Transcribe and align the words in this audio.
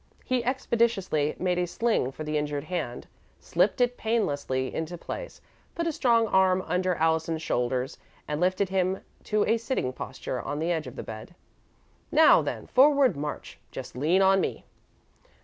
He 0.25 0.43
expeditiously 0.43 1.35
made 1.37 1.59
a 1.59 1.67
sling 1.67 2.11
for 2.11 2.23
the 2.23 2.35
injured 2.35 2.63
hand, 2.63 3.05
slipped 3.39 3.79
it 3.81 3.97
painlessly 3.97 4.73
into 4.73 4.97
place, 4.97 5.41
put 5.75 5.85
a 5.85 5.91
strong 5.91 6.25
arm 6.25 6.63
under 6.65 6.95
Allison's 6.95 7.43
shoulders, 7.43 7.99
and 8.27 8.41
lifted 8.41 8.69
him 8.69 9.01
to 9.25 9.45
a 9.45 9.59
sitting 9.59 9.93
posture 9.93 10.41
on 10.41 10.57
the 10.57 10.71
edge 10.71 10.87
of 10.87 10.95
the 10.95 11.03
bed. 11.03 11.35
"Now 12.11 12.41
then, 12.41 12.65
forward, 12.65 13.15
march! 13.15 13.59
Just 13.69 13.95
lean 13.95 14.23
on 14.23 14.41
me." 14.41 14.65